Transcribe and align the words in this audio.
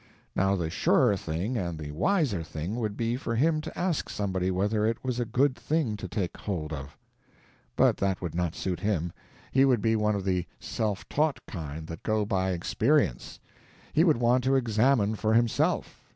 Now 0.35 0.55
the 0.55 0.71
surer 0.71 1.15
thing 1.15 1.57
and 1.57 1.77
the 1.77 1.91
wiser 1.91 2.41
thing 2.41 2.73
would 2.77 2.97
be 2.97 3.15
for 3.17 3.35
him 3.35 3.61
to 3.61 3.77
ask 3.77 4.09
somebody 4.09 4.49
whether 4.49 4.83
it 4.83 5.03
was 5.03 5.19
a 5.19 5.25
good 5.25 5.55
thing 5.55 5.95
to 5.97 6.07
take 6.07 6.35
hold 6.37 6.73
of. 6.73 6.97
But 7.75 7.97
that 7.97 8.19
would 8.19 8.33
not 8.33 8.55
suit 8.55 8.79
him; 8.79 9.13
he 9.51 9.63
would 9.63 9.79
be 9.79 9.95
one 9.95 10.15
of 10.15 10.25
the 10.25 10.47
self 10.59 11.07
taught 11.07 11.45
kind 11.45 11.85
that 11.85 12.01
go 12.01 12.25
by 12.25 12.49
experience; 12.49 13.39
he 13.93 14.03
would 14.03 14.17
want 14.17 14.43
to 14.45 14.55
examine 14.55 15.13
for 15.13 15.35
himself. 15.35 16.03